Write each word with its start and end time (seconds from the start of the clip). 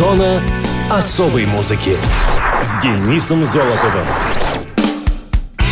Зона 0.00 0.40
особой 0.88 1.44
музыки 1.44 1.98
с 2.62 2.82
Денисом 2.82 3.44
Золотовым. 3.44 4.06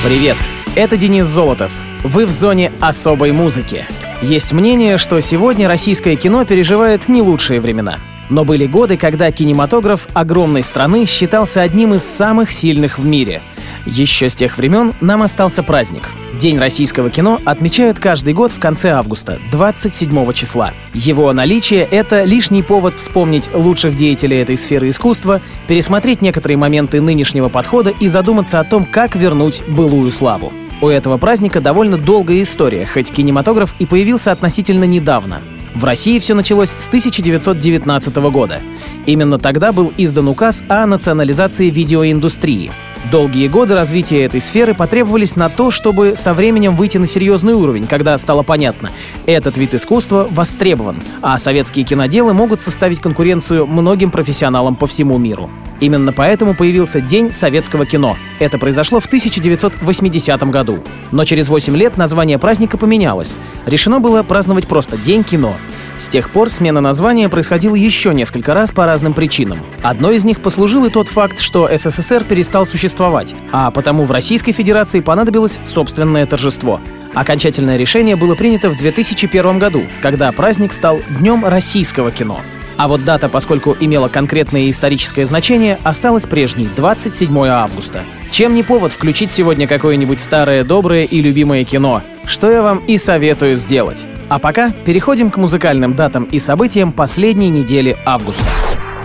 Привет, 0.05 0.37
это 0.77 0.99
Денис 0.99 1.25
Золотов. 1.25 1.73
Вы 2.05 2.27
в 2.27 2.31
зоне 2.31 2.71
особой 2.79 3.33
музыки. 3.33 3.87
Есть 4.21 4.53
мнение, 4.53 4.99
что 4.99 5.19
сегодня 5.21 5.67
российское 5.67 6.15
кино 6.15 6.45
переживает 6.45 7.09
не 7.09 7.23
лучшие 7.23 7.59
времена. 7.59 8.01
Но 8.29 8.45
были 8.45 8.67
годы, 8.67 8.99
когда 8.99 9.33
кинематограф 9.33 10.07
огромной 10.13 10.63
страны 10.63 11.07
считался 11.07 11.63
одним 11.63 11.95
из 11.95 12.05
самых 12.05 12.53
сильных 12.53 12.99
в 12.99 13.07
мире. 13.07 13.41
Еще 13.87 14.29
с 14.29 14.37
тех 14.37 14.59
времен 14.59 14.93
нам 15.01 15.23
остался 15.23 15.63
праздник. 15.63 16.03
День 16.39 16.59
российского 16.59 17.11
кино 17.11 17.41
отмечают 17.45 17.99
каждый 17.99 18.33
год 18.33 18.53
в 18.53 18.61
конце 18.61 18.91
августа, 18.91 19.41
27 19.51 20.33
числа. 20.33 20.73
Его 20.95 21.33
наличие— 21.33 21.81
это 21.91 22.23
лишний 22.23 22.63
повод 22.63 22.95
вспомнить 22.95 23.51
лучших 23.53 23.97
деятелей 23.97 24.37
этой 24.37 24.57
сферы 24.57 24.91
искусства, 24.91 25.41
пересмотреть 25.67 26.23
некоторые 26.23 26.57
моменты 26.57 27.01
нынешнего 27.01 27.49
подхода 27.49 27.91
и 27.91 28.07
задуматься 28.07 28.61
о 28.61 28.65
том, 28.65 28.87
как 28.87 29.17
вернуть 29.17 29.65
былую 29.67 30.13
славу. 30.13 30.53
У 30.81 30.87
этого 30.87 31.17
праздника 31.17 31.61
довольно 31.61 31.99
долгая 31.99 32.41
история, 32.43 32.87
хоть 32.87 33.11
кинематограф 33.11 33.75
и 33.81 33.87
появился 33.87 34.31
относительно 34.31 34.85
недавно. 34.85 35.41
В 35.75 35.85
России 35.85 36.21
все 36.21 36.35
началось 36.35 36.71
с 36.71 36.87
1919 36.87 38.17
года. 38.31 38.61
Именно 39.07 39.41
тогда 39.41 39.73
был 39.73 39.93
издан 39.97 40.29
указ 40.29 40.63
о 40.69 40.87
национализации 40.87 41.69
видеоиндустрии. 41.69 42.71
Долгие 43.11 43.49
годы 43.49 43.75
развития 43.75 44.25
этой 44.25 44.41
сферы 44.41 44.75
потребовались 44.75 45.35
на 45.35 45.49
то, 45.49 45.71
чтобы 45.71 46.15
со 46.15 46.35
временем 46.35 46.77
выйти 46.77 46.99
на 46.99 47.07
серьезный 47.07 47.55
уровень, 47.55 47.87
когда 47.87 48.19
стало 48.19 48.43
понятно, 48.43 48.91
этот 49.25 49.57
вид 49.57 49.73
искусства 49.73 50.29
востребован, 50.31 51.03
а 51.23 51.39
советские 51.39 51.87
киноделы 51.87 52.35
могут 52.35 52.61
составить 52.61 53.01
конкуренцию 53.01 53.67
многим 53.67 54.11
профессионалам 54.11 54.75
по 54.75 54.87
всему 54.87 55.17
миру. 55.17 55.49
Именно 55.81 56.13
поэтому 56.13 56.55
появился 56.55 57.01
День 57.01 57.33
советского 57.33 57.87
кино. 57.87 58.17
Это 58.41 58.59
произошло 58.59 59.01
в 59.01 59.07
1980 59.07 60.43
году. 60.51 60.81
Но 61.13 61.25
через 61.25 61.49
8 61.49 61.77
лет 61.77 61.97
название 61.97 62.39
праздника 62.39 62.77
поменялось. 62.77 63.37
Решено 63.65 64.01
было 64.01 64.23
праздновать 64.23 64.67
просто 64.67 64.97
День 64.99 65.23
кино. 65.23 65.55
С 65.99 66.09
тех 66.09 66.31
пор 66.31 66.49
смена 66.49 66.81
названия 66.81 67.29
происходила 67.29 67.75
еще 67.75 68.15
несколько 68.15 68.55
раз 68.55 68.71
по 68.71 68.87
разным 68.87 69.15
причинам. 69.15 69.59
Одной 69.83 70.17
из 70.17 70.25
них 70.25 70.41
послужил 70.41 70.85
и 70.85 70.91
тот 70.91 71.09
факт, 71.09 71.41
что 71.41 71.69
СССР 71.77 72.23
перестал 72.23 72.67
существовать, 72.67 73.35
а 73.51 73.73
потому 73.73 74.05
в 74.05 74.13
Российской 74.13 74.53
Федерации 74.53 75.01
понадобилось 75.01 75.59
собственное 75.65 76.25
торжество. 76.25 76.81
Окончательное 77.15 77.77
решение 77.77 78.15
было 78.15 78.37
принято 78.37 78.71
в 78.71 78.77
2001 78.77 79.59
году, 79.59 79.83
когда 80.01 80.31
праздник 80.31 80.73
стал 80.73 81.01
Днем 81.19 81.45
российского 81.45 82.13
кино. 82.13 82.41
А 82.77 82.87
вот 82.87 83.05
дата, 83.05 83.29
поскольку 83.29 83.77
имела 83.81 84.07
конкретное 84.07 84.71
историческое 84.71 85.25
значение, 85.25 85.81
осталась 85.83 86.27
прежней— 86.27 86.69
27 86.77 87.49
августа. 87.49 88.05
Чем 88.31 88.55
не 88.55 88.63
повод 88.63 88.93
включить 88.93 89.33
сегодня 89.33 89.67
какое-нибудь 89.67 90.21
старое, 90.21 90.63
доброе 90.63 91.05
и 91.05 91.21
любимое 91.21 91.65
кино? 91.65 92.03
Что 92.25 92.49
я 92.49 92.63
вам 92.63 92.79
и 92.87 92.97
советую 92.97 93.57
сделать. 93.57 94.07
А 94.29 94.39
пока 94.39 94.71
переходим 94.85 95.31
к 95.31 95.39
музыкальным 95.39 95.95
датам 95.95 96.25
и 96.25 96.39
событиям 96.39 96.93
последней 96.93 97.49
недели 97.49 97.97
августа. 98.05 98.45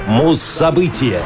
Муз-события. 0.07 1.21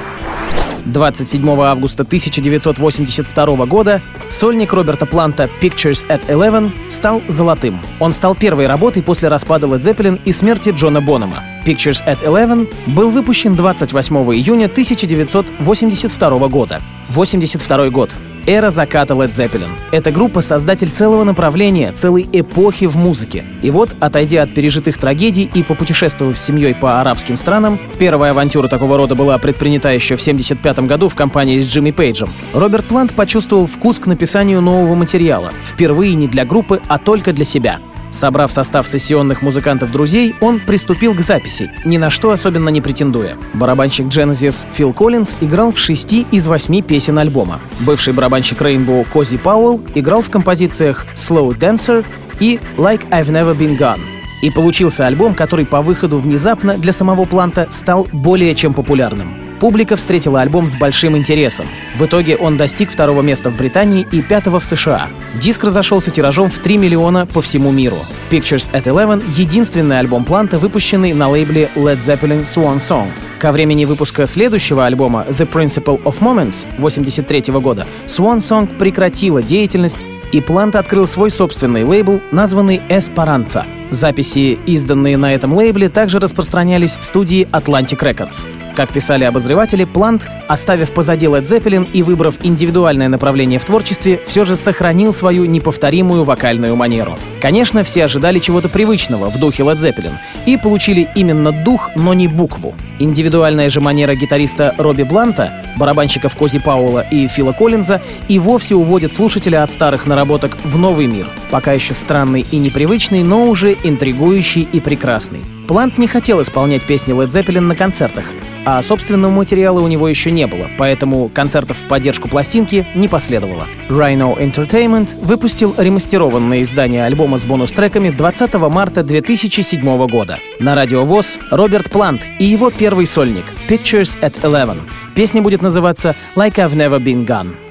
27 0.85 1.49
августа 1.61 2.03
1982 2.03 3.65
года 3.65 4.01
сольник 4.29 4.71
Роберта 4.71 5.05
Планта 5.05 5.49
«Pictures 5.61 6.07
at 6.07 6.25
Eleven» 6.27 6.71
стал 6.89 7.21
золотым. 7.27 7.79
Он 7.99 8.13
стал 8.13 8.35
первой 8.35 8.67
работой 8.67 9.01
после 9.03 9.27
распада 9.27 9.67
Led 9.67 9.79
Zeppelin 9.79 10.21
и 10.23 10.31
смерти 10.31 10.69
Джона 10.69 11.01
Бонома. 11.01 11.43
«Pictures 11.65 12.05
at 12.05 12.23
Eleven» 12.23 12.71
был 12.85 13.09
выпущен 13.09 13.55
28 13.55 14.15
июня 14.33 14.65
1982 14.65 16.47
года. 16.47 16.81
82 17.09 17.89
год 17.89 18.11
эра 18.47 18.69
заката 18.69 19.13
Led 19.13 19.29
Zeppelin. 19.29 19.69
Эта 19.91 20.11
группа— 20.11 20.41
создатель 20.41 20.89
целого 20.89 21.23
направления, 21.23 21.91
целой 21.91 22.27
эпохи 22.31 22.85
в 22.85 22.95
музыке. 22.95 23.43
И 23.61 23.69
вот, 23.69 23.95
отойдя 23.99 24.43
от 24.43 24.53
пережитых 24.53 24.97
трагедий 24.97 25.49
и 25.53 25.61
попутешествовав 25.61 26.37
с 26.37 26.43
семьей 26.43 26.73
по 26.73 27.01
арабским 27.01 27.37
странам, 27.37 27.77
первая 27.99 28.31
авантюра 28.31 28.69
такого 28.69 28.97
рода 28.97 29.13
была 29.15 29.37
предпринята 29.37 29.89
еще 29.89 30.15
в 30.15 30.21
1975 30.21 30.87
году 30.87 31.09
в 31.09 31.15
компании 31.15 31.61
с 31.61 31.67
Джимми 31.67 31.91
Пейджем, 31.91 32.31
Роберт 32.53 32.85
Плант 32.85 33.13
почувствовал 33.13 33.67
вкус 33.67 33.99
к 33.99 34.07
написанию 34.07 34.61
нового 34.61 34.95
материала. 34.95 35.51
Впервые 35.63 36.15
не 36.15 36.27
для 36.27 36.45
группы, 36.45 36.81
а 36.87 36.97
только 36.97 37.33
для 37.33 37.45
себя. 37.45 37.79
Собрав 38.11 38.51
состав 38.51 38.87
сессионных 38.87 39.41
музыкантов-друзей, 39.41 40.35
он 40.39 40.59
приступил 40.59 41.13
к 41.13 41.21
записи, 41.21 41.71
ни 41.85 41.97
на 41.97 42.09
что 42.09 42.31
особенно 42.31 42.69
не 42.69 42.81
претендуя. 42.81 43.37
Барабанщик 43.53 44.07
Genesis 44.07 44.65
Фил 44.73 44.93
Коллинз 44.93 45.35
играл 45.41 45.71
в 45.71 45.79
шести 45.79 46.25
из 46.31 46.47
восьми 46.47 46.81
песен 46.81 47.17
альбома. 47.17 47.59
Бывший 47.81 48.13
барабанщик 48.13 48.61
Rainbow 48.61 49.05
Кози 49.11 49.37
Пауэлл 49.37 49.81
играл 49.95 50.21
в 50.21 50.29
композициях 50.29 51.05
Slow 51.15 51.57
Dancer 51.57 52.05
и 52.39 52.59
Like 52.77 53.07
I've 53.09 53.27
Never 53.27 53.57
Been 53.57 53.77
Gone. 53.77 54.01
И 54.41 54.51
получился 54.51 55.05
альбом, 55.07 55.33
который 55.33 55.65
по 55.65 55.81
выходу 55.81 56.19
внезапно 56.19 56.77
для 56.77 56.93
самого 56.93 57.25
Планта 57.25 57.67
стал 57.71 58.07
более 58.13 58.53
чем 58.53 58.73
популярным. 58.73 59.46
Публика 59.59 59.95
встретила 59.95 60.41
альбом 60.41 60.67
с 60.67 60.75
большим 60.75 61.17
интересом. 61.17 61.65
В 61.97 62.05
итоге 62.05 62.37
он 62.37 62.57
достиг 62.57 62.91
второго 62.91 63.21
места 63.21 63.49
в 63.49 63.57
Британии 63.57 64.05
и 64.11 64.21
пятого 64.21 64.59
в 64.59 64.65
США. 64.65 65.07
Диск 65.41 65.63
разошелся 65.63 66.11
тиражом 66.11 66.49
в 66.49 66.59
3 66.59 66.77
миллиона 66.77 67.25
по 67.25 67.41
всему 67.41 67.71
миру. 67.71 67.97
Pictures 68.29 68.69
at 68.71 68.83
Eleven— 68.83 69.23
единственный 69.37 69.99
альбом 69.99 70.25
Планта, 70.25 70.59
выпущенный 70.59 71.13
на 71.13 71.29
лейбле 71.29 71.69
Led 71.75 71.97
Zeppelin 71.97 72.43
Swan 72.43 72.77
Song. 72.77 73.07
Ко 73.39 73.51
времени 73.51 73.85
выпуска 73.85 74.27
следующего 74.27 74.85
альбома 74.85 75.25
The 75.29 75.49
Principle 75.51 76.01
of 76.03 76.19
Moments 76.19 76.67
83 76.77 77.53
года 77.59 77.87
Swan 78.05 78.37
Song 78.37 78.67
прекратила 78.77 79.41
деятельность 79.41 80.05
и 80.31 80.41
Плант 80.41 80.75
открыл 80.75 81.07
свой 81.07 81.31
собственный 81.31 81.83
лейбл, 81.83 82.21
названный 82.31 82.81
Esperanza. 82.89 83.63
Записи, 83.91 84.59
изданные 84.65 85.17
на 85.17 85.33
этом 85.33 85.53
лейбле, 85.53 85.89
также 85.89 86.19
распространялись 86.19 86.97
в 86.97 87.03
студии 87.03 87.47
Atlantic 87.53 87.99
Records. 87.99 88.45
Как 88.77 88.93
писали 88.93 89.23
обозреватели, 89.23 89.85
Плант, 89.85 90.27
оставив 90.47 90.91
позади 90.91 91.25
Led 91.25 91.45
Zeppelin 91.45 91.87
и 91.93 92.03
выбрав 92.03 92.35
индивидуальное 92.43 93.09
направление 93.09 93.57
в 93.57 93.65
творчестве, 93.65 94.19
все 94.27 94.45
же 94.45 94.55
сохранил 94.55 95.13
свою 95.13 95.45
неповторимую 95.45 96.23
вокальную 96.23 96.75
манеру. 96.75 97.17
Конечно, 97.41 97.83
все 97.83 98.05
ожидали 98.05 98.37
чего-то 98.37 98.69
привычного 98.69 99.31
в 99.31 99.39
духе 99.39 99.63
Led 99.63 99.77
Zeppelin 99.77 100.13
и 100.45 100.57
получили 100.57 101.09
именно 101.15 101.51
дух, 101.51 101.89
но 101.95 102.13
не 102.13 102.27
букву. 102.27 102.75
Индивидуальная 102.99 103.71
же 103.71 103.81
манера 103.81 104.13
гитариста 104.13 104.75
Робби 104.77 105.01
Бланта, 105.01 105.51
барабанщиков 105.75 106.35
Кози 106.35 106.59
Пауэлла 106.59 107.03
и 107.09 107.27
Фила 107.27 107.53
Коллинза 107.53 107.99
и 108.27 108.37
вовсе 108.37 108.75
уводит 108.75 109.11
слушателя 109.11 109.63
от 109.63 109.71
старых 109.71 110.05
наработок 110.05 110.55
в 110.63 110.77
новый 110.77 111.07
мир, 111.07 111.25
пока 111.49 111.73
еще 111.73 111.95
странный 111.95 112.45
и 112.51 112.57
непривычный, 112.57 113.23
но 113.23 113.47
уже 113.47 113.75
интригующий 113.83 114.67
и 114.71 114.79
прекрасный. 114.79 115.41
Плант 115.67 115.97
не 115.97 116.07
хотел 116.07 116.41
исполнять 116.41 116.81
песни 116.83 117.13
Led 117.13 117.27
Zeppelin 117.27 117.59
на 117.59 117.75
концертах, 117.75 118.23
а 118.63 118.81
собственного 118.81 119.31
материала 119.31 119.81
у 119.81 119.87
него 119.87 120.07
еще 120.07 120.31
не 120.31 120.47
было, 120.47 120.67
поэтому 120.77 121.27
концертов 121.27 121.77
в 121.77 121.87
поддержку 121.87 122.29
пластинки 122.29 122.85
не 122.95 123.09
последовало. 123.09 123.67
Rhino 123.89 124.37
Entertainment 124.37 125.17
выпусил 125.21 125.75
ремастерованное 125.77 126.63
издание 126.63 127.05
альбома 127.05 127.37
с 127.37 127.43
бонус-треками 127.43 128.11
20 128.11 128.53
марта 128.53 129.03
2007 129.03 130.07
года. 130.07 130.39
На 130.59 130.73
радио 130.73 131.03
ВОЗ 131.03 131.37
Роберт 131.51 131.89
Плант 131.89 132.21
и 132.39 132.45
его 132.45 132.69
первый 132.69 133.05
сольник 133.05 133.45
Pictures 133.67 134.17
at 134.21 134.41
Eleven. 134.43 134.79
Песня 135.15 135.41
будет 135.41 135.61
называться 135.61 136.15
Like 136.35 136.55
I've 136.55 136.75
Never 136.75 137.03
Been 137.03 137.25
Gone. 137.25 137.66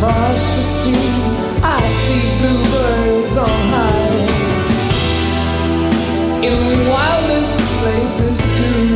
Across 0.00 0.56
the 0.56 0.62
sea, 0.62 0.94
I 1.62 1.78
see 2.02 2.24
bluebirds 2.38 3.36
on 3.36 3.48
high. 3.68 4.28
In 6.42 6.88
wildest 6.88 7.58
places 7.80 8.38
too. 8.56 8.89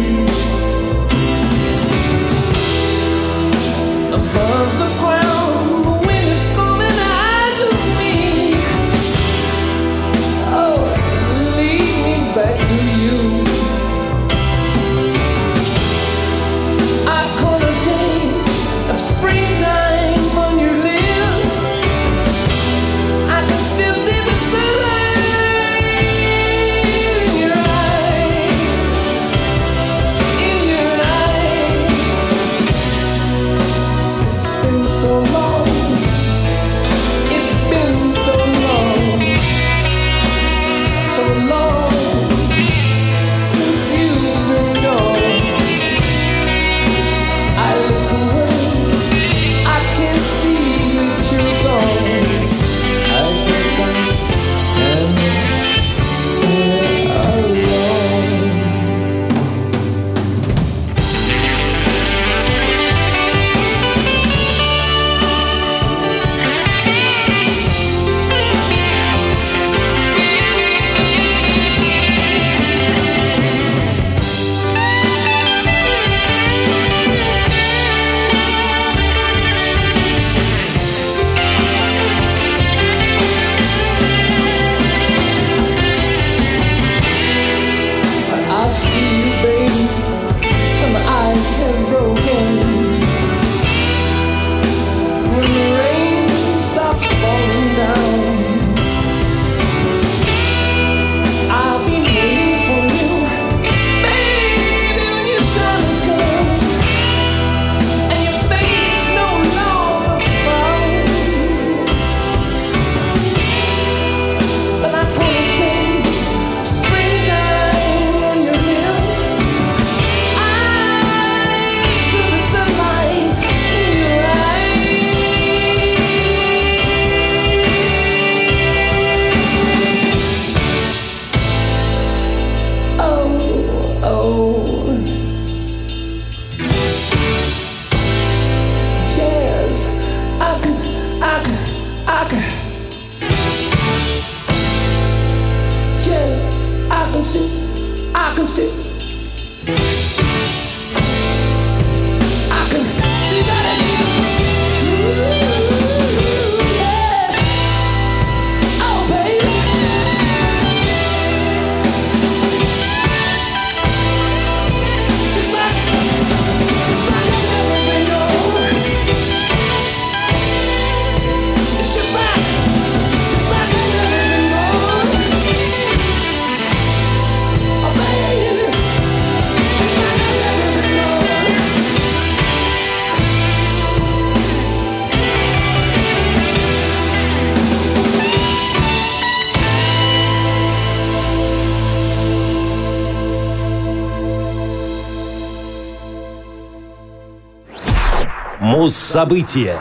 Муз-события. 198.85 199.79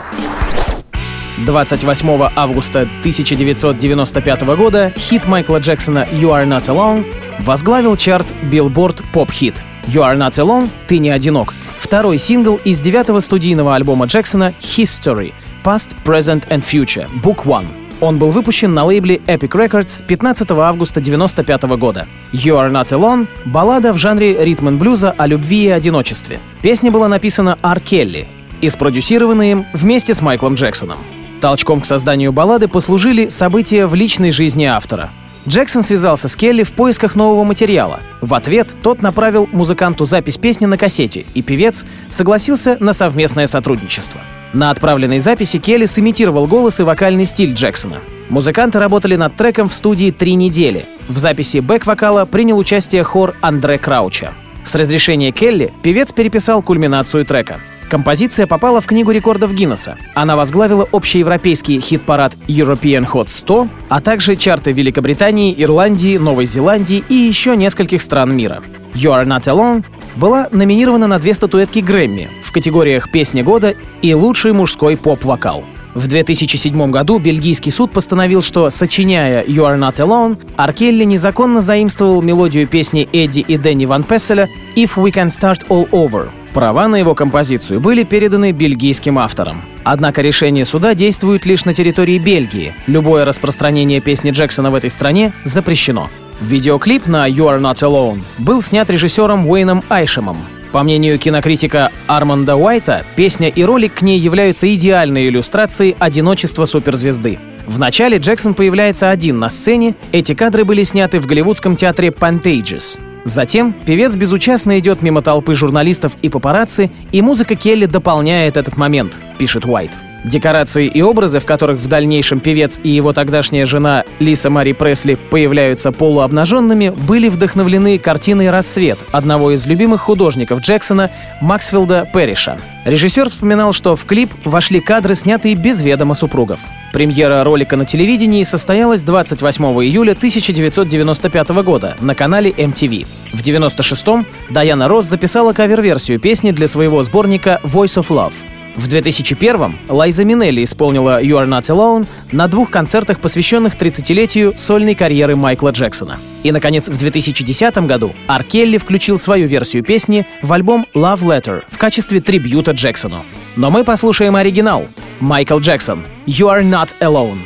28 1.44 2.30
августа 2.34 2.88
1995 3.00 4.42
года 4.56 4.94
хит 4.96 5.26
Майкла 5.28 5.58
Джексона 5.58 6.08
«You 6.10 6.30
Are 6.30 6.46
Not 6.46 6.68
Alone» 6.68 7.04
возглавил 7.40 7.98
чарт 7.98 8.26
Billboard 8.50 9.02
Pop 9.12 9.28
Hit. 9.28 9.56
«You 9.88 10.00
Are 10.00 10.16
Not 10.16 10.38
Alone»— 10.38 10.70
«Ты 10.86 10.96
не 10.96 11.10
одинок»— 11.10 11.52
второй 11.78 12.16
сингл 12.16 12.58
из 12.64 12.80
девятого 12.80 13.20
студийного 13.20 13.74
альбома 13.74 14.06
Джексона 14.06 14.54
«History»— 14.58 15.34
«Past, 15.64 15.94
Present 16.02 16.48
and 16.48 16.64
Future»— 16.64 17.06
Book 17.22 17.44
One. 17.44 17.66
Он 18.00 18.18
был 18.18 18.30
выпущен 18.30 18.72
на 18.72 18.86
лейбле 18.86 19.16
Epic 19.26 19.50
Records 19.50 20.02
15 20.06 20.50
августа 20.52 21.00
1995 21.00 21.62
года. 21.78 22.06
«You 22.32 22.54
Are 22.54 22.70
Not 22.70 22.88
Alone»— 22.88 23.26
баллада 23.44 23.92
в 23.92 23.98
жанре 23.98 24.42
ритм 24.42 24.68
н 24.68 24.78
блюза 24.78 25.10
о 25.10 25.26
любви 25.26 25.64
и 25.64 25.68
одиночестве. 25.68 26.40
Песня 26.62 26.90
была 26.90 27.08
написана 27.08 27.58
Ар 27.60 27.80
Келли 27.80 28.26
и 28.64 28.70
спродюсирована 28.70 29.50
им 29.50 29.66
вместе 29.72 30.14
с 30.14 30.22
Майклом 30.22 30.54
Джексоном. 30.54 30.98
Толчком 31.40 31.80
к 31.80 31.86
созданию 31.86 32.32
баллады 32.32 32.68
послужили 32.68 33.28
события 33.28 33.86
в 33.86 33.94
личной 33.94 34.30
жизни 34.30 34.64
автора. 34.64 35.10
Джексон 35.46 35.82
связался 35.82 36.28
с 36.28 36.36
Келли 36.36 36.62
в 36.62 36.72
поисках 36.72 37.16
нового 37.16 37.44
материала. 37.44 38.00
В 38.22 38.32
ответ 38.32 38.70
тот 38.82 39.02
направил 39.02 39.46
музыканту 39.52 40.06
запись 40.06 40.38
песни 40.38 40.64
на 40.64 40.78
кассете, 40.78 41.26
и 41.34 41.42
певец 41.42 41.84
согласился 42.08 42.78
на 42.80 42.94
совместное 42.94 43.46
сотрудничество. 43.46 44.20
На 44.54 44.70
отправленной 44.70 45.18
записи 45.18 45.58
Келли 45.58 45.84
сымитировал 45.84 46.46
голос 46.46 46.80
и 46.80 46.82
вокальный 46.82 47.26
стиль 47.26 47.52
Джексона. 47.52 47.98
Музыканты 48.30 48.78
работали 48.78 49.16
над 49.16 49.36
треком 49.36 49.68
в 49.68 49.74
студии 49.74 50.10
три 50.10 50.34
недели. 50.34 50.86
В 51.08 51.18
записи 51.18 51.58
бэк-вокала 51.58 52.24
принял 52.24 52.56
участие 52.56 53.02
хор 53.02 53.34
Андре 53.42 53.76
Крауча. 53.76 54.32
С 54.64 54.74
разрешения 54.74 55.30
Келли 55.30 55.74
певец 55.82 56.10
переписал 56.12 56.62
кульминацию 56.62 57.26
трека. 57.26 57.60
Композиция 57.88 58.46
попала 58.46 58.80
в 58.80 58.86
Книгу 58.86 59.10
рекордов 59.10 59.52
Гиннесса. 59.52 59.96
Она 60.14 60.36
возглавила 60.36 60.88
общеевропейский 60.90 61.80
хит-парад 61.80 62.34
European 62.48 63.06
Hot 63.12 63.28
100, 63.28 63.68
а 63.88 64.00
также 64.00 64.36
чарты 64.36 64.72
Великобритании, 64.72 65.54
Ирландии, 65.56 66.16
Новой 66.16 66.46
Зеландии 66.46 67.04
и 67.08 67.14
еще 67.14 67.56
нескольких 67.56 68.02
стран 68.02 68.36
мира. 68.36 68.62
You 68.94 69.10
Are 69.10 69.26
Not 69.26 69.44
Alone 69.44 69.84
была 70.16 70.48
номинирована 70.50 71.06
на 71.06 71.18
две 71.18 71.34
статуэтки 71.34 71.80
Грэмми 71.80 72.30
в 72.42 72.52
категориях 72.52 73.10
«Песня 73.10 73.42
года» 73.42 73.74
и 74.02 74.14
«Лучший 74.14 74.52
мужской 74.52 74.96
поп-вокал». 74.96 75.64
В 75.94 76.08
2007 76.08 76.90
году 76.90 77.18
бельгийский 77.18 77.70
суд 77.70 77.92
постановил, 77.92 78.42
что, 78.42 78.68
сочиняя 78.70 79.44
«You 79.44 79.62
Are 79.62 79.78
Not 79.78 79.96
Alone», 79.96 80.38
Аркелли 80.56 81.04
незаконно 81.04 81.60
заимствовал 81.60 82.20
мелодию 82.20 82.66
песни 82.66 83.08
Эдди 83.12 83.40
и 83.40 83.56
Дэнни 83.56 83.86
Ван 83.86 84.02
Песселя 84.02 84.48
«If 84.74 84.94
We 84.96 85.12
Can 85.12 85.28
Start 85.28 85.68
All 85.68 85.88
Over». 85.90 86.28
Права 86.54 86.86
на 86.86 86.94
его 86.94 87.16
композицию 87.16 87.80
были 87.80 88.04
переданы 88.04 88.52
бельгийским 88.52 89.18
авторам. 89.18 89.62
Однако 89.82 90.22
решение 90.22 90.64
суда 90.64 90.94
действует 90.94 91.44
лишь 91.46 91.64
на 91.64 91.74
территории 91.74 92.18
Бельгии. 92.18 92.72
Любое 92.86 93.24
распространение 93.24 94.00
песни 94.00 94.30
Джексона 94.30 94.70
в 94.70 94.76
этой 94.76 94.88
стране 94.88 95.32
запрещено. 95.42 96.08
Видеоклип 96.40 97.08
на 97.08 97.28
«You 97.28 97.48
Are 97.48 97.60
Not 97.60 97.82
Alone» 97.82 98.20
был 98.38 98.62
снят 98.62 98.88
режиссером 98.88 99.48
Уэйном 99.48 99.82
Айшемом. 99.88 100.36
По 100.70 100.84
мнению 100.84 101.18
кинокритика 101.18 101.90
Арманда 102.06 102.54
Уайта, 102.54 103.04
песня 103.16 103.48
и 103.48 103.64
ролик 103.64 103.94
к 103.94 104.02
ней 104.02 104.20
являются 104.20 104.72
идеальной 104.72 105.28
иллюстрацией 105.28 105.96
одиночества 105.98 106.66
суперзвезды. 106.66 107.40
В 107.66 107.80
начале 107.80 108.18
Джексон 108.18 108.54
появляется 108.54 109.10
один 109.10 109.40
на 109.40 109.50
сцене, 109.50 109.96
эти 110.12 110.34
кадры 110.34 110.64
были 110.64 110.84
сняты 110.84 111.18
в 111.18 111.26
голливудском 111.26 111.74
театре 111.74 112.10
Pantages. 112.10 113.00
Затем 113.24 113.72
певец 113.72 114.14
безучастно 114.16 114.78
идет 114.78 115.02
мимо 115.02 115.22
толпы 115.22 115.54
журналистов 115.54 116.16
и 116.20 116.28
папарацци, 116.28 116.90
и 117.10 117.22
музыка 117.22 117.54
Келли 117.54 117.86
дополняет 117.86 118.56
этот 118.56 118.76
момент, 118.76 119.14
пишет 119.38 119.64
Уайт. 119.64 119.90
Декорации 120.24 120.86
и 120.86 121.02
образы, 121.02 121.38
в 121.38 121.44
которых 121.44 121.78
в 121.78 121.86
дальнейшем 121.86 122.40
певец 122.40 122.80
и 122.82 122.88
его 122.88 123.12
тогдашняя 123.12 123.66
жена 123.66 124.04
Лиса 124.20 124.48
Мари 124.48 124.72
Пресли 124.72 125.16
появляются 125.16 125.92
полуобнаженными, 125.92 126.88
были 126.88 127.28
вдохновлены 127.28 127.98
картиной 127.98 128.50
«Рассвет» 128.50 128.98
одного 129.12 129.50
из 129.50 129.66
любимых 129.66 130.00
художников 130.00 130.60
Джексона 130.60 131.10
Максфилда 131.42 132.08
Перриша. 132.12 132.56
Режиссер 132.86 133.28
вспоминал, 133.28 133.74
что 133.74 133.96
в 133.96 134.06
клип 134.06 134.30
вошли 134.44 134.80
кадры, 134.80 135.14
снятые 135.14 135.54
без 135.56 135.82
ведома 135.82 136.14
супругов. 136.14 136.58
Премьера 136.94 137.44
ролика 137.44 137.76
на 137.76 137.84
телевидении 137.84 138.44
состоялась 138.44 139.02
28 139.02 139.64
июля 139.84 140.12
1995 140.12 141.48
года 141.62 141.96
на 142.00 142.14
канале 142.14 142.50
MTV. 142.50 143.06
В 143.32 143.42
96-м 143.42 144.24
Дайана 144.48 144.88
Росс 144.88 145.06
записала 145.06 145.52
кавер-версию 145.52 146.18
песни 146.18 146.50
для 146.50 146.66
своего 146.66 147.02
сборника 147.02 147.60
«Voice 147.62 148.00
of 148.00 148.08
Love». 148.08 148.32
В 148.76 148.88
2001-м 148.88 149.78
Лайза 149.88 150.24
Минелли 150.24 150.64
исполнила 150.64 151.22
«You 151.22 151.40
Are 151.40 151.46
Not 151.46 151.62
Alone» 151.70 152.06
на 152.32 152.48
двух 152.48 152.70
концертах, 152.70 153.20
посвященных 153.20 153.76
30-летию 153.76 154.54
сольной 154.56 154.96
карьеры 154.96 155.36
Майкла 155.36 155.70
Джексона. 155.70 156.18
И, 156.42 156.50
наконец, 156.50 156.88
в 156.88 156.96
2010 156.96 157.78
году 157.86 158.12
Ар 158.26 158.42
Келли 158.42 158.78
включил 158.78 159.18
свою 159.18 159.46
версию 159.46 159.84
песни 159.84 160.26
в 160.42 160.52
альбом 160.52 160.86
«Love 160.94 161.22
Letter» 161.22 161.62
в 161.70 161.78
качестве 161.78 162.20
трибьюта 162.20 162.72
Джексону. 162.72 163.24
Но 163.56 163.70
мы 163.70 163.84
послушаем 163.84 164.34
оригинал. 164.34 164.86
Майкл 165.20 165.58
Джексон 165.58 166.02
«You 166.26 166.48
Are 166.48 166.64
Not 166.64 166.96
Alone». 167.00 167.38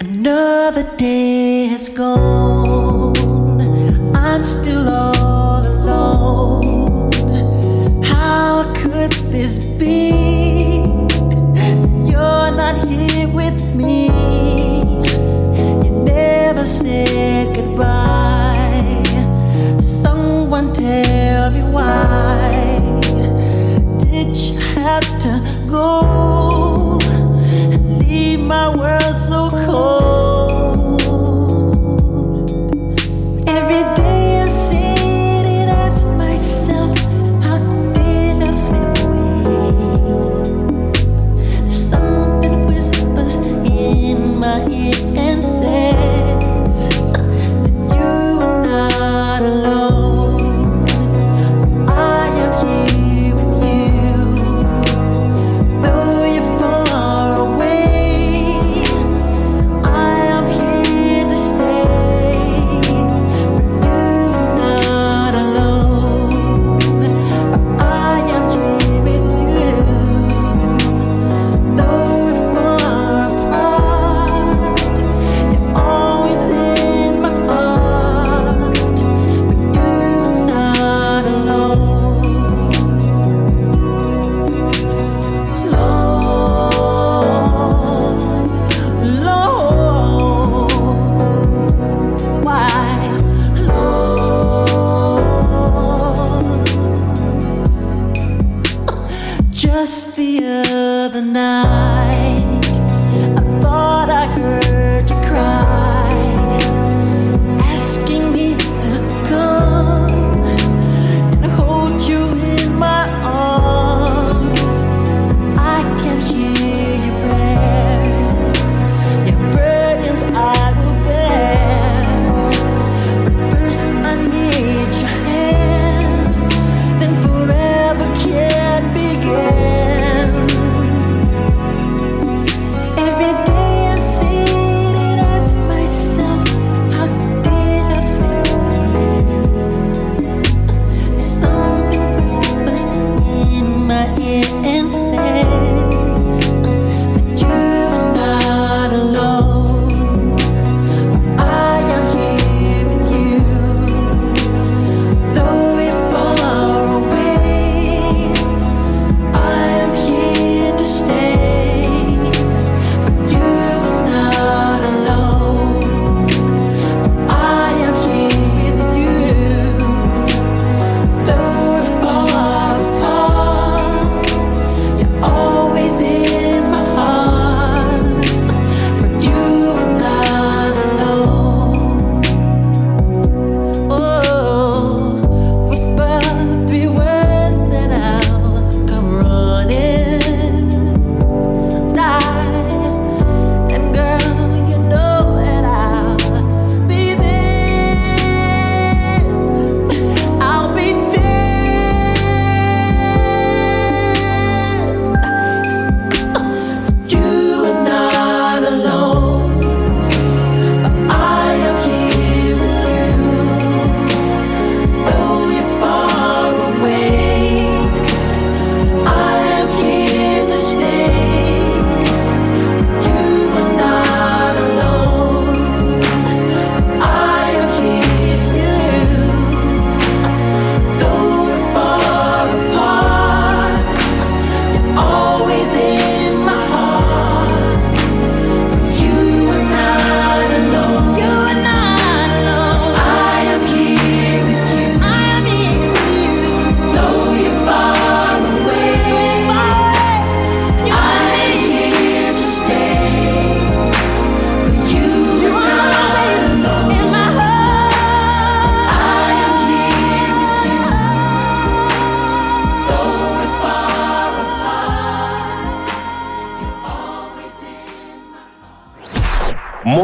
Another 0.00 0.84
day 0.98 1.68
has 1.68 1.88
gone. 1.94 3.12
I'm 4.14 4.42
still 4.42 4.88
all 4.88 5.64
alone. 5.64 6.61
Could 9.02 9.10
this 9.34 9.58
be? 9.80 10.10
You're 12.08 12.52
not 12.54 12.86
here 12.86 13.11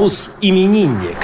Мус-именинник. 0.09 1.18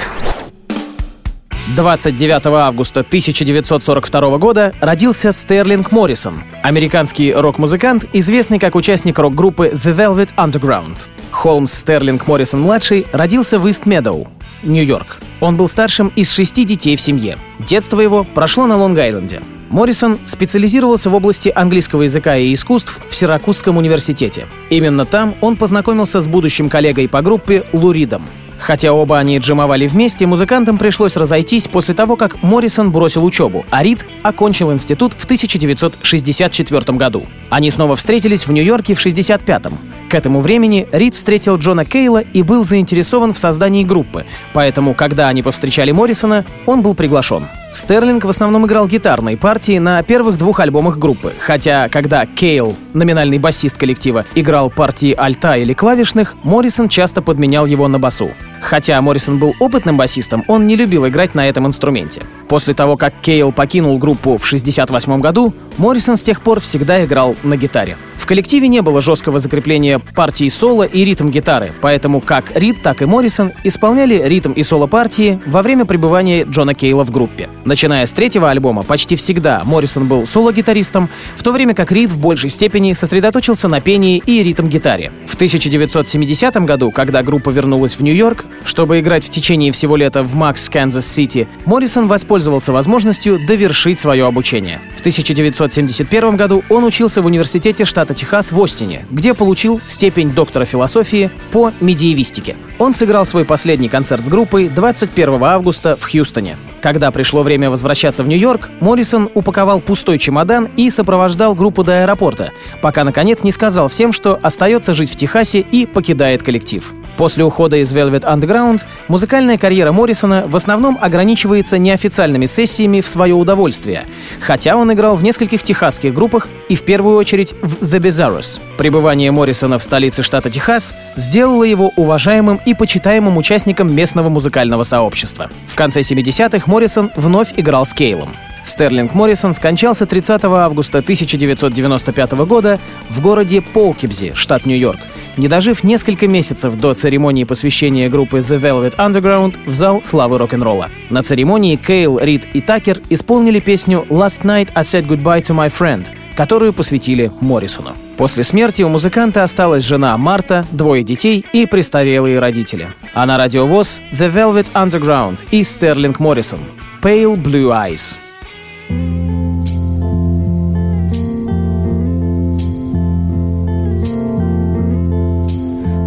29 1.75 2.45
августа 2.45 2.99
1942 2.99 4.37
года 4.37 4.73
родился 4.79 5.31
Стерлинг 5.31 5.91
Моррисон, 5.91 6.43
американский 6.61 7.33
рок-музыкант, 7.33 8.05
известный 8.13 8.59
как 8.59 8.75
участник 8.75 9.17
рок-группы 9.17 9.71
The 9.73 9.95
Velvet 9.95 10.35
Underground. 10.37 10.99
Холмс 11.31 11.73
Стерлинг 11.73 12.27
Моррисон-младший 12.27 13.07
родился 13.11 13.57
в 13.57 13.67
Ист-Медоу, 13.67 14.27
Нью-Йорк. 14.61 15.17
Он 15.39 15.57
был 15.57 15.67
старшим 15.67 16.09
из 16.09 16.31
шести 16.31 16.63
детей 16.63 16.95
в 16.95 17.01
семье. 17.01 17.39
Детство 17.57 17.99
его 17.99 18.23
прошло 18.23 18.67
на 18.67 18.73
Лонг-Айленде. 18.73 19.41
Моррисон 19.69 20.19
специализировался 20.27 21.09
в 21.09 21.15
области 21.15 21.51
английского 21.55 22.03
языка 22.03 22.37
и 22.37 22.53
искусств 22.53 23.01
в 23.09 23.15
Сиракузском 23.15 23.77
университете. 23.77 24.45
Именно 24.69 25.05
там 25.05 25.33
он 25.41 25.55
познакомился 25.55 26.21
с 26.21 26.27
будущим 26.27 26.69
коллегой 26.69 27.09
по 27.09 27.23
группе 27.23 27.63
Лу 27.73 27.91
Ридом. 27.91 28.21
Хотя 28.65 28.93
оба 28.93 29.19
они 29.19 29.37
джимовали 29.37 29.85
вместе, 29.85 30.25
музыкантам 30.25 30.79
пришлось 30.79 31.15
разойтись 31.15 31.67
после 31.67 31.93
того, 31.93 32.15
как 32.15 32.41
Моррисон 32.41 32.91
бросил 32.91 33.23
учебу, 33.23 33.63
а 33.69 33.83
Рид 33.83 34.03
окончил 34.23 34.73
институт 34.73 35.13
в 35.13 35.23
1964 35.25 36.97
году. 36.97 37.27
Они 37.51 37.69
снова 37.69 37.95
встретились 37.95 38.47
в 38.47 38.51
Нью-Йорке 38.51 38.95
в 38.95 39.05
1965-м. 39.05 39.77
К 40.09 40.13
этому 40.13 40.39
времени 40.39 40.87
Рид 40.91 41.15
встретил 41.15 41.57
Джона 41.57 41.83
Кейла 41.83 42.19
и 42.19 42.43
был 42.43 42.63
заинтересован 42.63 43.33
в 43.33 43.39
создании 43.39 43.83
группы, 43.83 44.25
поэтому, 44.53 44.93
когда 44.93 45.27
они 45.29 45.41
повстречали 45.41 45.91
Моррисона, 45.91 46.45
он 46.67 46.81
был 46.81 46.93
приглашен. 46.93 47.47
Стерлинг 47.71 48.23
в 48.23 48.29
основном 48.29 48.65
играл 48.65 48.87
гитарные 48.87 49.35
партии 49.35 49.79
на 49.79 50.01
первых 50.03 50.37
двух 50.37 50.61
альбомах 50.61 50.97
группы, 50.97 51.33
хотя 51.39 51.89
когда 51.89 52.25
Кейл, 52.25 52.75
номинальный 52.93 53.39
басист 53.39 53.77
коллектива, 53.77 54.25
играл 54.35 54.69
партии 54.69 55.13
альта 55.17 55.57
или 55.57 55.73
клавишных, 55.73 56.35
Моррисон 56.43 56.87
часто 56.87 57.21
подменял 57.21 57.65
его 57.65 57.87
на 57.87 57.99
басу. 57.99 58.29
Хотя 58.61 59.01
Моррисон 59.01 59.39
был 59.39 59.55
опытным 59.59 59.97
басистом, 59.97 60.45
он 60.47 60.67
не 60.67 60.75
любил 60.75 61.07
играть 61.07 61.35
на 61.35 61.49
этом 61.49 61.67
инструменте. 61.67 62.21
После 62.47 62.73
того, 62.73 62.97
как 62.97 63.13
Кейл 63.21 63.51
покинул 63.51 63.97
группу 63.97 64.37
в 64.37 64.45
1968 64.45 65.21
году, 65.21 65.53
Моррисон 65.77 66.17
с 66.17 66.21
тех 66.21 66.41
пор 66.41 66.59
всегда 66.59 67.03
играл 67.03 67.35
на 67.43 67.57
гитаре. 67.57 67.97
В 68.17 68.27
коллективе 68.27 68.67
не 68.67 68.81
было 68.81 69.01
жесткого 69.01 69.37
закрепления 69.37 69.99
партий 69.99 70.49
соло 70.49 70.81
и 70.81 71.05
ритм-гитары, 71.05 71.73
поэтому 71.79 72.21
как 72.21 72.55
Рид, 72.55 72.81
так 72.81 73.03
и 73.03 73.05
Моррисон 73.05 73.51
исполняли 73.63 74.19
ритм 74.25 74.51
и 74.53 74.63
соло-партии 74.63 75.39
во 75.45 75.61
время 75.61 75.85
пребывания 75.85 76.43
Джона 76.43 76.73
Кейла 76.73 77.03
в 77.03 77.11
группе. 77.11 77.49
Начиная 77.65 78.05
с 78.05 78.11
третьего 78.13 78.49
альбома, 78.49 78.81
почти 78.81 79.15
всегда 79.15 79.61
Моррисон 79.63 80.07
был 80.07 80.25
соло-гитаристом, 80.25 81.09
в 81.35 81.43
то 81.43 81.51
время 81.51 81.75
как 81.75 81.91
Рид 81.91 82.09
в 82.09 82.19
большей 82.19 82.49
степени 82.49 82.93
сосредоточился 82.93 83.67
на 83.67 83.79
пении 83.79 84.17
и 84.25 84.41
ритм-гитаре. 84.41 85.11
В 85.27 85.35
1970 85.35 86.55
году, 86.65 86.89
когда 86.89 87.21
группа 87.21 87.51
вернулась 87.51 87.95
в 87.95 88.01
Нью-Йорк, 88.01 88.45
чтобы 88.63 89.01
играть 89.01 89.25
в 89.25 89.29
течение 89.29 89.71
всего 89.71 89.95
лета 89.97 90.23
в 90.23 90.33
Max's 90.35 90.67
Kansas 90.69 91.12
City, 91.12 91.47
Моррисон 91.65 92.07
воспользовался 92.07 92.34
возможностью 92.71 93.39
довершить 93.39 93.99
свое 93.99 94.25
обучение. 94.25 94.81
В 94.95 94.99
1971 94.99 96.35
году 96.35 96.63
он 96.69 96.83
учился 96.83 97.21
в 97.21 97.25
университете 97.25 97.85
штата 97.85 98.13
Техас 98.13 98.51
в 98.51 98.61
Остине, 98.61 99.05
где 99.11 99.33
получил 99.33 99.81
степень 99.85 100.31
доктора 100.31 100.65
философии 100.65 101.31
по 101.51 101.71
медиевистике. 101.79 102.55
Он 102.77 102.93
сыграл 102.93 103.25
свой 103.25 103.45
последний 103.45 103.89
концерт 103.89 104.25
с 104.25 104.29
группой 104.29 104.67
21 104.67 105.43
августа 105.43 105.95
в 105.95 106.09
Хьюстоне. 106.11 106.57
Когда 106.85 107.09
пришло 107.09 107.41
время 107.41 107.71
возвращаться 107.71 108.21
в 108.21 108.27
Нью-Йорк, 108.27 108.69
Моррисон 108.79 109.31
упаковал 109.33 109.79
пустой 109.79 110.19
чемодан 110.19 110.69
и 110.77 110.91
сопровождал 110.91 111.55
группу 111.55 111.83
до 111.83 112.03
аэропорта, 112.03 112.51
пока, 112.79 113.03
наконец, 113.03 113.41
не 113.41 113.51
сказал 113.51 113.87
всем, 113.87 114.13
что 114.13 114.37
остается 114.43 114.93
жить 114.93 115.09
в 115.11 115.15
Техасе 115.15 115.61
и 115.61 115.87
покидает 115.87 116.43
коллектив. 116.43 116.93
После 117.17 117.43
ухода 117.43 117.77
из 117.77 117.91
Velvet 117.93 118.21
Underground 118.21 118.81
музыкальная 119.07 119.57
карьера 119.57 119.91
Моррисона 119.91 120.43
в 120.47 120.55
основном 120.55 120.97
ограничивается 121.01 121.77
неофициальными 121.77 122.45
сессиями 122.45 123.01
в 123.01 123.07
свое 123.07 123.33
удовольствие, 123.33 124.05
хотя 124.41 124.75
он 124.75 124.91
играл 124.93 125.15
в 125.15 125.23
нескольких 125.23 125.63
техасских 125.63 126.13
группах 126.13 126.49
и 126.67 126.75
в 126.75 126.83
первую 126.83 127.15
очередь 127.17 127.55
в 127.61 127.83
The 127.83 127.99
Bizarros. 127.99 128.59
Пребывание 128.77 129.31
Моррисона 129.31 129.79
в 129.79 129.83
столице 129.83 130.23
штата 130.23 130.49
Техас 130.49 130.93
сделало 131.15 131.63
его 131.63 131.93
уважаемым 131.95 132.59
и 132.65 132.73
почитаемым 132.73 133.37
участником 133.37 133.93
местного 133.95 134.29
музыкального 134.29 134.83
сообщества. 134.83 135.49
В 135.67 135.75
конце 135.75 136.01
70-х 136.01 136.69
Моррисон 136.75 137.09
вновь 137.15 137.53
играл 137.55 137.85
с 137.85 137.93
Кейлом. 137.93 138.35
Стерлинг 138.65 139.13
Моррисон 139.13 139.53
скончался 139.53 140.05
30 140.05 140.43
августа 140.43 140.97
1995 140.97 142.33
года 142.45 142.81
в 143.09 143.21
городе 143.21 143.61
Полкибзи, 143.61 144.33
штат 144.35 144.65
Нью-Йорк, 144.65 144.99
не 145.37 145.47
дожив 145.47 145.85
несколько 145.85 146.27
месяцев 146.27 146.75
до 146.75 146.93
церемонии 146.93 147.45
посвящения 147.45 148.09
группы 148.09 148.39
The 148.39 148.59
Velvet 148.59 148.97
Underground 148.97 149.57
в 149.65 149.73
зал 149.73 150.03
славы 150.03 150.37
рок-н-ролла. 150.37 150.89
На 151.09 151.23
церемонии 151.23 151.77
Кейл, 151.77 152.19
Рид 152.19 152.45
и 152.51 152.59
Такер 152.59 152.99
исполнили 153.09 153.61
песню 153.61 154.05
«Last 154.09 154.41
Night 154.41 154.67
I 154.75 154.83
Said 154.83 155.07
Goodbye 155.07 155.43
to 155.43 155.55
My 155.55 155.71
Friend», 155.71 156.05
которую 156.35 156.73
посвятили 156.73 157.31
Моррисону. 157.39 157.95
После 158.17 158.43
смерти 158.43 158.81
у 158.81 158.89
музыканта 158.89 159.43
осталась 159.43 159.83
жена 159.83 160.17
Марта, 160.17 160.65
двое 160.71 161.03
детей 161.03 161.45
и 161.51 161.65
престарелые 161.65 162.39
родители. 162.39 162.87
А 163.13 163.25
на 163.25 163.37
радиовоз 163.37 164.01
The 164.13 164.31
Velvet 164.31 164.71
Underground 164.73 165.39
и 165.51 165.63
Стерлинг 165.63 166.19
Моррисон 166.19 166.59
«Pale 167.01 167.35
Blue 167.35 167.71
Eyes». 167.71 168.15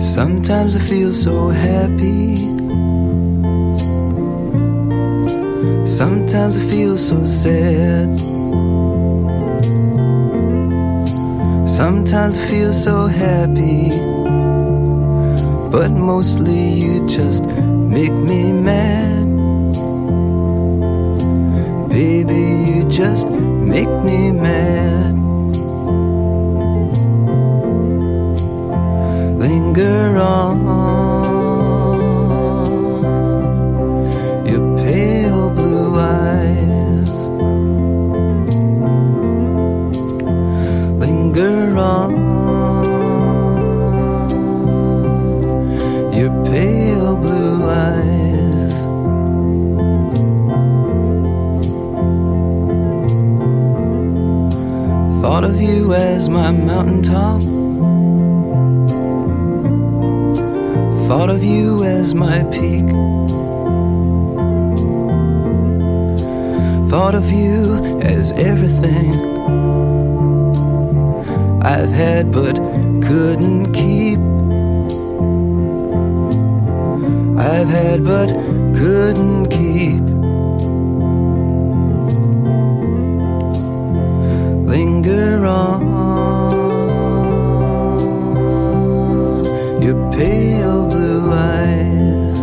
Sometimes 0.01 0.75
I 0.75 0.81
feel 0.81 1.12
so 1.12 1.49
happy. 1.51 2.35
Sometimes 5.87 6.59
I 6.59 6.62
feel 6.71 6.97
so 6.99 7.25
sad. 7.25 8.09
Sometimes 11.79 12.37
I 12.37 12.45
feel 12.51 12.73
so 12.73 13.07
happy. 13.07 13.91
But 15.71 15.93
mostly 15.93 16.73
you 16.73 17.09
just 17.09 17.45
make 17.45 18.11
me 18.11 18.51
mad. 18.51 19.29
Baby, 21.88 22.64
you 22.69 22.91
just 22.91 23.29
make 23.29 23.88
me 24.03 24.33
mad. 24.33 25.14
linger 29.38 30.19
on 30.19 30.78
on 41.79 42.11
your 46.12 46.31
pale 46.45 47.17
blue 47.17 47.64
eyes. 47.71 48.81
Thought 55.23 55.45
of 55.45 55.61
you 55.61 55.95
as 55.95 56.29
my 56.29 56.51
mountaintop. 56.51 57.41
Thought 61.09 61.31
of 61.31 61.45
you 61.45 61.85
as 61.85 62.14
my 62.14 62.43
peak. 62.45 62.87
Thought 66.91 67.14
of 67.14 67.31
you 67.31 68.01
as 68.03 68.33
everything 68.33 69.78
I've 71.68 71.90
had 71.90 72.33
but 72.33 72.57
couldn't 72.57 73.74
keep. 73.74 74.18
I've 77.38 77.68
had 77.68 78.02
but 78.02 78.31
couldn't 78.74 79.50
keep. 79.50 80.02
Linger 84.66 85.44
on 85.44 85.83
your 89.83 90.11
pale 90.12 90.88
blue 90.88 91.31
eyes. 91.31 92.40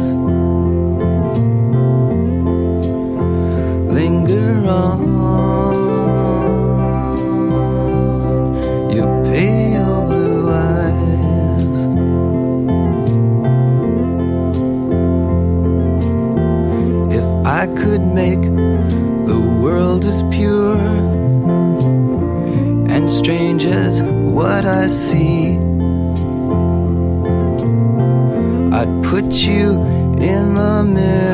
Linger 3.92 4.70
on 4.70 5.15
I 24.86 24.88
see. 24.88 25.58
I'd 28.72 29.04
put 29.10 29.26
you 29.34 29.82
in 30.22 30.54
the 30.54 30.84
mirror. 30.88 31.25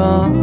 들어. 0.00 0.39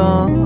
걸어 0.00 0.39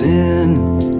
sin. 0.00 0.99